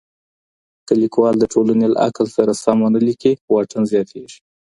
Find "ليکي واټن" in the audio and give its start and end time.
3.07-3.83